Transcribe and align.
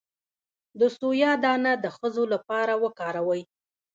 د 0.79 0.81
سویا 0.97 1.31
دانه 1.43 1.71
د 1.83 1.85
ښځو 1.97 2.23
لپاره 2.33 2.73
وکاروئ 2.83 3.41